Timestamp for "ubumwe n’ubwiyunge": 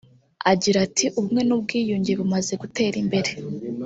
1.17-2.11